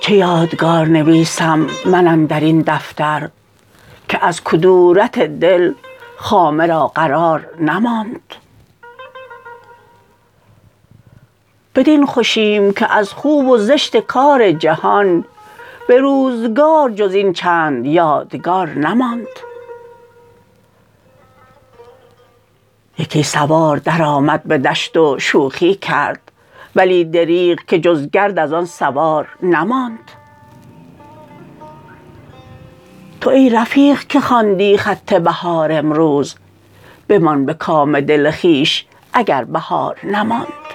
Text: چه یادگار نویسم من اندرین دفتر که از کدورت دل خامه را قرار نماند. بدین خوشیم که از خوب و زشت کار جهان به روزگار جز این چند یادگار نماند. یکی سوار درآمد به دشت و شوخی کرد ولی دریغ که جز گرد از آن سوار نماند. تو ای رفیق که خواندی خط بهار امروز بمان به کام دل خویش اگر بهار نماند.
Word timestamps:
چه 0.00 0.14
یادگار 0.14 0.86
نویسم 0.86 1.66
من 1.84 2.08
اندرین 2.08 2.64
دفتر 2.66 3.30
که 4.08 4.24
از 4.24 4.44
کدورت 4.44 5.18
دل 5.18 5.72
خامه 6.16 6.66
را 6.66 6.86
قرار 6.86 7.46
نماند. 7.60 8.34
بدین 11.74 12.06
خوشیم 12.06 12.72
که 12.72 12.92
از 12.92 13.12
خوب 13.12 13.48
و 13.48 13.58
زشت 13.58 13.96
کار 13.96 14.52
جهان 14.52 15.24
به 15.88 15.98
روزگار 15.98 16.90
جز 16.90 17.14
این 17.14 17.32
چند 17.32 17.86
یادگار 17.86 18.68
نماند. 18.68 19.26
یکی 22.98 23.22
سوار 23.22 23.76
درآمد 23.76 24.42
به 24.42 24.58
دشت 24.58 24.96
و 24.96 25.18
شوخی 25.18 25.74
کرد 25.74 26.32
ولی 26.76 27.04
دریغ 27.04 27.58
که 27.66 27.78
جز 27.78 28.10
گرد 28.10 28.38
از 28.38 28.52
آن 28.52 28.64
سوار 28.64 29.28
نماند. 29.42 30.10
تو 33.20 33.30
ای 33.30 33.50
رفیق 33.50 34.06
که 34.06 34.20
خواندی 34.20 34.78
خط 34.78 35.14
بهار 35.14 35.72
امروز 35.72 36.34
بمان 37.08 37.46
به 37.46 37.54
کام 37.54 38.00
دل 38.00 38.30
خویش 38.30 38.86
اگر 39.12 39.44
بهار 39.44 39.96
نماند. 40.04 40.65